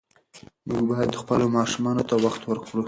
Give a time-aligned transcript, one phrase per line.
[0.69, 2.79] موږ باید خپلو ماشومانو ته وخت ورکړو.